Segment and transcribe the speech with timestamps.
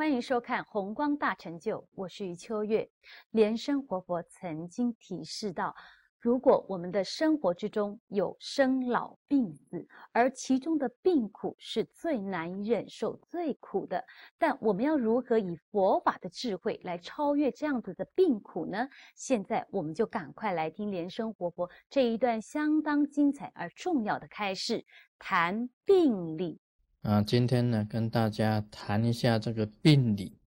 [0.00, 2.88] 欢迎收看《红光大成就》，我是余秋月。
[3.32, 5.76] 莲生活佛曾经提示到，
[6.18, 14.02] 如果我们的生活之中有生老病死，而其中的病苦是最难以忍受、最苦的，
[14.38, 18.88] 但我们要如何以佛法的智慧来超越这样子的病苦呢？
[19.14, 24.82] 现在我们就赶快来听莲生活佛这一段相当精彩而重要的开示，
[25.18, 26.58] 谈病理。
[27.02, 30.38] 啊，今天呢，跟大家谈一下这个病理。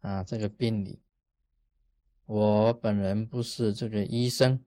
[0.00, 1.02] 啊，这个病理，
[2.24, 4.64] 我本人不是这个医生，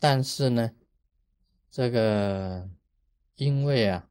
[0.00, 0.72] 但是呢，
[1.70, 2.68] 这个
[3.36, 4.08] 因为啊，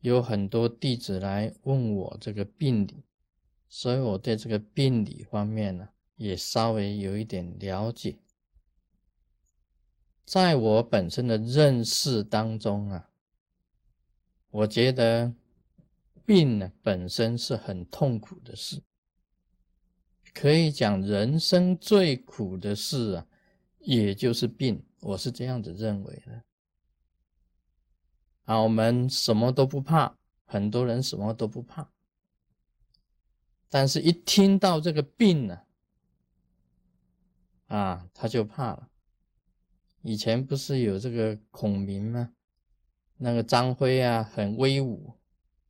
[0.00, 3.04] 有很多弟子来问我这个病理，
[3.68, 8.18] 所以我对这个病理方面呢，也稍微有一点了解。
[10.24, 13.09] 在我本身的认识当中啊。
[14.50, 15.32] 我觉得
[16.24, 18.82] 病呢本身是很痛苦的事，
[20.34, 23.26] 可以讲人生最苦的事啊，
[23.78, 24.84] 也就是病。
[25.00, 26.44] 我是这样子认为的。
[28.44, 31.88] 啊，我们什么都不怕，很多人什么都不怕，
[33.68, 35.60] 但是一听到这个病呢，
[37.68, 38.88] 啊，他就怕了。
[40.02, 42.32] 以前不是有这个孔明吗？
[43.22, 45.12] 那个张飞啊，很威武，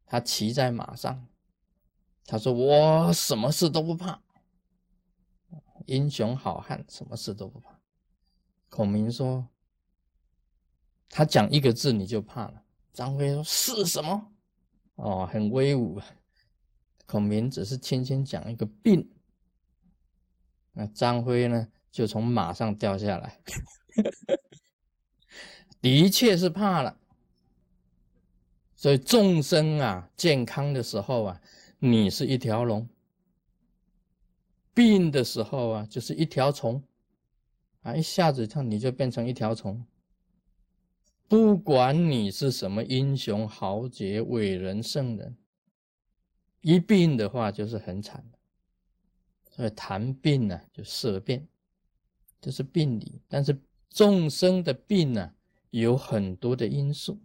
[0.07, 1.27] 他骑在马上，
[2.25, 4.23] 他说：“我什么事都不怕，
[5.87, 7.81] 英雄好汉，什么事都不怕。”
[8.71, 9.49] 孔明说
[11.11, 12.63] ：“他讲一个字你就怕了。”
[12.95, 14.31] 张飞说：“是什么？”
[14.95, 16.01] 哦，很威武。
[17.07, 19.11] 孔明只是轻轻讲一个病，
[20.75, 23.41] 那张飞呢，就从马上掉下来，
[25.83, 27.00] 的确是怕了。
[28.81, 31.43] 所以众生啊，健康的时候啊，
[31.81, 32.89] 你是一条龙；
[34.73, 36.83] 病的时候啊，就是一条虫
[37.83, 39.85] 啊，一下子它你就变成一条虫。
[41.29, 45.37] 不管你是什么英雄豪杰、伟人圣人，
[46.63, 48.39] 一病的话就是很惨的。
[49.51, 51.47] 所以谈病呢，就色变，
[52.41, 53.21] 这是病理。
[53.29, 55.35] 但是众生的病呢，
[55.69, 57.21] 有很多的因素。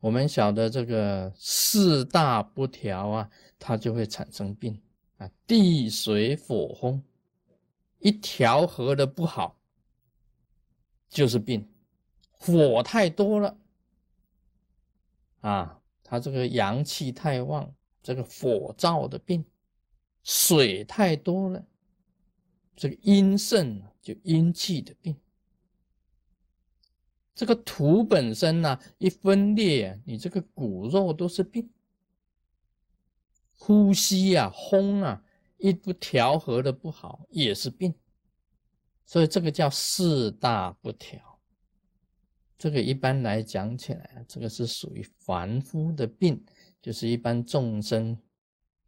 [0.00, 4.80] 我们晓得这个四大不调啊，它就会产生病
[5.18, 5.30] 啊。
[5.46, 7.02] 地水火风
[7.98, 9.58] 一调和的不好，
[11.08, 11.68] 就是病。
[12.30, 13.58] 火太多了
[15.40, 19.42] 啊，它这个阳气太旺，这个火燥的病；
[20.22, 21.62] 水太多了，
[22.74, 25.14] 这个阴盛就阴气的病。
[27.34, 31.70] 这个土本身呢，一分裂，你这个骨肉都是病。
[33.56, 35.22] 呼吸呀，轰啊，
[35.58, 37.94] 一不调和的不好，也是病。
[39.06, 41.38] 所以这个叫四大不调。
[42.58, 46.44] 这个一般来讲起来，这个是属于凡夫的病，
[46.82, 48.18] 就是一般众生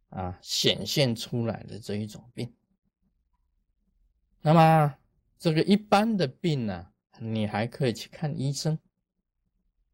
[0.09, 2.53] 啊显现出来的这一种病。
[4.41, 4.95] 那么
[5.39, 6.92] 这个一般的病呢？
[7.19, 8.77] 你还可以去看医生，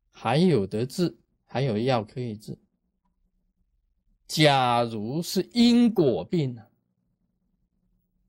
[0.09, 2.57] 还有得治，还有药可以治。
[4.25, 6.65] 假如是因果病呢，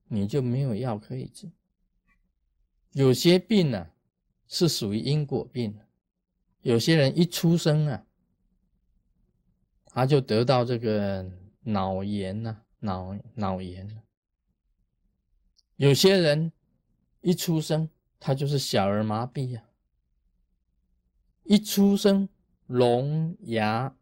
[0.09, 1.51] 你就没有药可以治。
[2.93, 3.91] 有些病呢
[4.49, 5.79] 是属于因果病，
[6.63, 8.05] 有些人一出生啊，
[9.87, 11.31] 他就得到这个
[11.63, 14.03] 脑炎呐，脑脑炎。
[15.77, 16.53] 有些人
[17.21, 17.89] 一出生。
[18.21, 19.63] 他就是小儿麻痹呀，
[21.45, 22.29] 一出生
[22.67, 23.97] 聋哑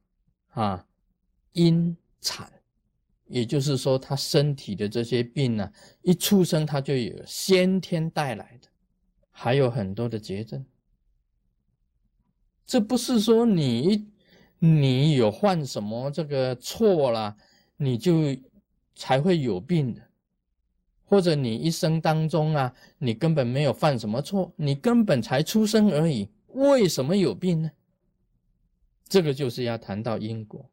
[0.48, 0.86] 啊，
[1.52, 2.52] 阴惨，
[3.28, 8.68] 也就是说他身体的这些病呢，一出生他就有先天带来的，
[9.30, 10.66] 还有很多的绝症。
[12.66, 14.10] 这不是说你
[14.58, 17.36] 你有犯什么这个错了，
[17.76, 18.36] 你就
[18.96, 20.07] 才会有病的。
[21.08, 27.70] 或者你一生当中啊，你根本没有犯什么错，你根本才出生而已，为什么有病呢？
[29.08, 30.70] 这个就是要谈到因果，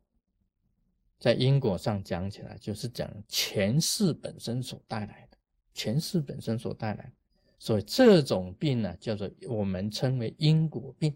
[1.18, 5.38] 在因果上讲起来，就是讲前世本身所带来的，
[5.74, 7.14] 前世本身所带来，
[7.58, 11.16] 所以这种病呢，叫做我们称为因果病。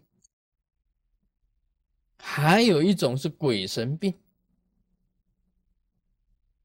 [2.16, 4.14] 还有一种是鬼神病。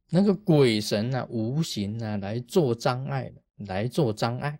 [0.09, 4.59] 那个鬼神啊，无形啊，来做障碍的，来做障碍。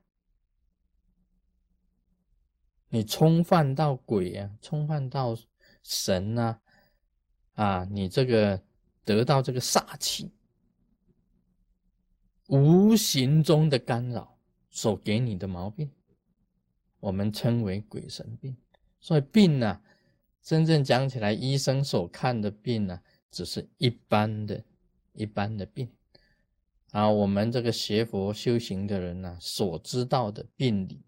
[2.89, 5.36] 你冲犯到鬼啊，冲犯到
[5.83, 6.62] 神啊，
[7.53, 8.63] 啊，你这个
[9.03, 10.31] 得到这个煞气，
[12.48, 14.38] 无形中的干扰
[14.69, 15.91] 所给你的毛病，
[17.00, 18.56] 我们称为鬼神病。
[19.00, 19.81] 所以病呢，
[20.41, 24.63] 真正讲起来，医生所看的病呢，只是一般的、
[25.15, 25.89] 一般的病。
[26.91, 31.01] 啊，我们这个学佛修行的人呢，所知道的病理，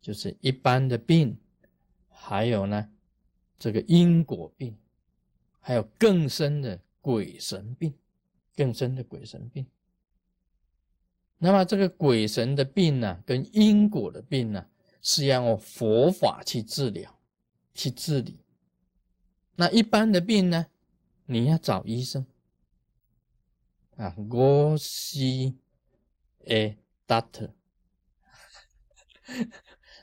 [0.00, 1.38] 就是一般的病，
[2.08, 2.90] 还有呢，
[3.56, 4.76] 这个因果病，
[5.60, 7.94] 还有更深的鬼神病，
[8.56, 9.64] 更深的鬼神病。
[11.38, 14.66] 那么这个鬼神的病呢，跟因果的病呢，
[15.02, 17.16] 是要用佛法去治疗、
[17.74, 18.40] 去治理。
[19.54, 20.66] 那一般的病呢，
[21.26, 22.26] 你要找医生。
[23.96, 25.18] 啊，我是
[26.44, 26.76] a
[27.08, 27.48] doctor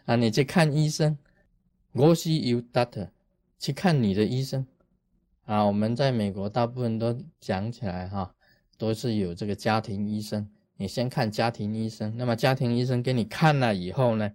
[0.06, 1.16] 啊，你去看医生。
[1.92, 3.10] 我是 you doctor
[3.60, 4.66] 去看你的医生
[5.45, 5.63] 啊。
[5.63, 8.34] 我们在美国大部分都讲起来哈，
[8.80, 10.50] 都是有这个家庭医生。
[10.78, 14.34] 你先看家庭医生，那么家庭医生给你看了以后呢，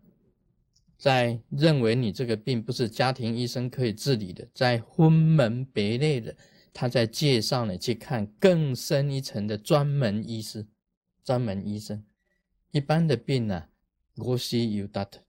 [0.97, 6.37] 在认为你这个病不是家庭医生可以治理的，在分门别类的。
[6.73, 10.67] 他在介绍你去看更深一层的专门医师，
[11.25, 12.05] 专门医生。
[12.71, 13.69] 一般的病呢
[14.17, 15.21] ，go see you doctor，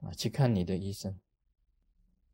[0.00, 1.18] 啊，去看你的医生，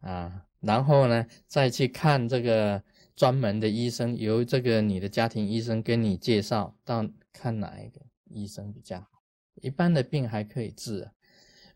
[0.01, 2.85] 啊，然后呢，再去看这个
[3.17, 9.23] 专门的医生，由这个你的家庭医生跟你介绍到看哪一个医生比较好。
[9.55, 11.11] 一般的病还可以治，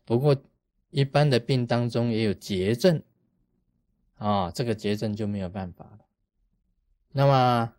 [0.03, 0.39] 不过
[0.91, 3.01] 一般的病当中也有结症，
[4.15, 6.04] 啊，这个结症就没有办法了。
[7.17, 7.73] 那么，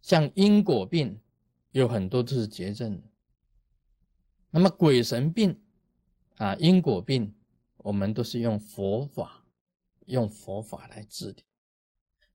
[0.00, 1.20] 像因果病，
[1.72, 3.02] 有很多都是结症。
[4.48, 5.60] 那么鬼神病
[6.38, 7.34] 啊，因果病，
[7.76, 9.44] 我们都是用佛法，
[10.06, 11.44] 用佛法来治理。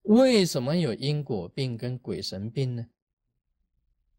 [0.03, 2.85] 为什么有因果病跟鬼神病呢？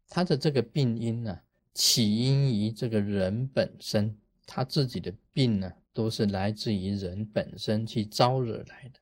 [0.09, 1.39] 他的这个病因呢，
[1.73, 8.99] 起因于这个人本身，他自己的病呢，都是来自于人本身去招惹来的。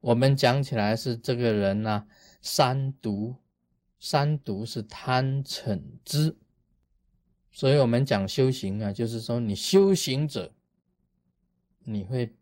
[0.00, 2.06] 我们讲起来是这个人呢，
[2.40, 3.36] 三毒，
[3.98, 6.36] 三毒是贪嗔痴，
[7.50, 10.52] 所以我们讲修行啊，就是说你修行者，
[11.80, 12.36] 你会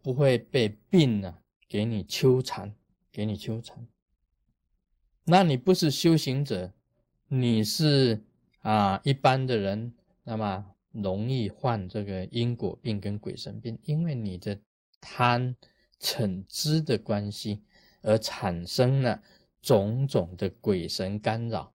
[0.00, 1.38] 不会被病呢
[1.68, 2.74] 给你纠缠，
[3.12, 3.86] 给你纠缠？
[5.24, 6.72] 那你不是修行者，
[7.28, 8.22] 你是
[8.60, 14.58] 啊一般的人，那么容易患这个因果病跟鬼神病，因为你的
[15.00, 15.54] 贪。
[16.00, 17.62] 惩知的关系，
[18.02, 19.22] 而产生了
[19.60, 21.72] 种种的鬼神干扰，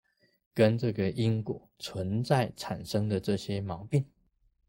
[0.55, 4.05] 跟这个因果存在产生的这些毛病。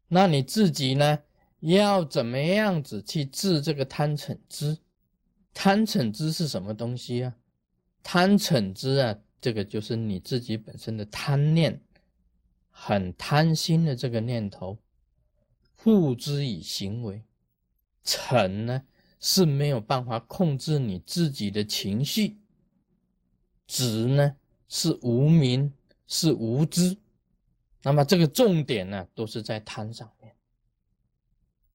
[0.08, 1.18] 那你自己呢，
[1.60, 4.78] 要怎么样子去治这个贪嗔知？
[5.54, 7.34] 贪嗔知是什么东西啊？
[8.02, 11.80] 贪嗔知啊，这个就是你自己本身的贪念，
[12.68, 14.78] 很贪心的这个念头，
[15.74, 17.24] 付之以行为。
[18.04, 18.82] 嗔呢？
[19.28, 22.36] 是没有办法控制你自己的情绪，
[23.66, 24.36] 执呢
[24.68, 25.72] 是无名，
[26.06, 26.96] 是无知，
[27.82, 30.36] 那么这个重点呢都是在贪上面。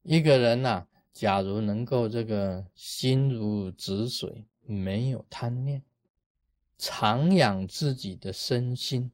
[0.03, 5.83] 一个人呐，假如能够这个心如止水，没有贪念，
[6.77, 9.11] 常养自己的身心，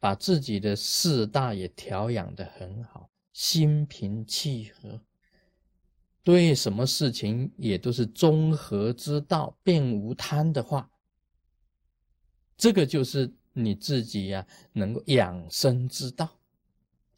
[0.00, 4.98] 把自己的四大也调养的很好，心平气和。
[6.26, 10.90] 对什么事情也都是中和之道，并无贪的话，
[12.56, 16.28] 这个就是你自己呀，能够养生之道。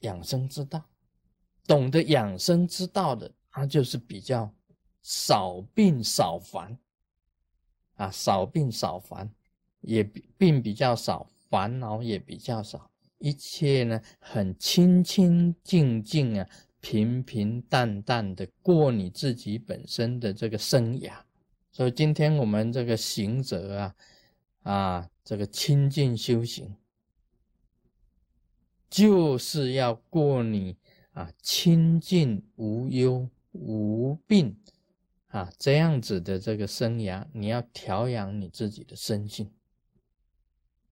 [0.01, 0.85] 养生之道，
[1.67, 4.53] 懂得养生之道的，他就是比较
[5.01, 6.79] 少病少烦
[7.95, 9.35] 啊，少病少烦，
[9.81, 10.05] 也
[10.37, 16.47] 病比较少，烦恼也比较少，一切呢很清清净净啊。
[16.81, 21.13] 平平淡淡的过你自己本身的这个生涯，
[21.73, 23.95] 所以今天我们这个行者啊，
[24.63, 26.77] 啊，这个清净修行，
[28.89, 30.77] 就是要过你
[31.13, 34.57] 啊清净无忧无病
[35.27, 39.51] 啊这样子的这个生涯，你要调养你自己的身心，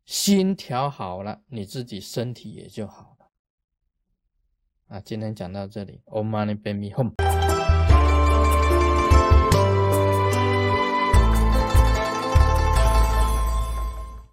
[0.04, 3.15] 心调好了，你自己身体也就好。
[4.88, 7.15] 啊，今天讲到这里，Om Mani Padme home。